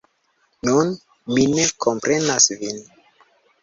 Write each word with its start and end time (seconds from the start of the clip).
Nun 0.67 0.89
mi 1.35 1.45
ne 1.53 1.69
komprenas 1.87 2.53
vin. 2.67 2.85